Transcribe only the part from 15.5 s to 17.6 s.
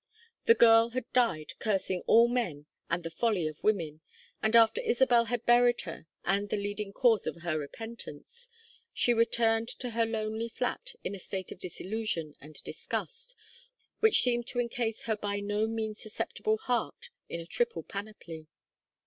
means susceptible heart in a